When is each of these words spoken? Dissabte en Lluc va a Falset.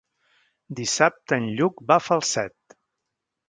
Dissabte 0.79 1.39
en 1.43 1.47
Lluc 1.59 1.87
va 1.93 2.01
a 2.01 2.05
Falset. 2.09 2.79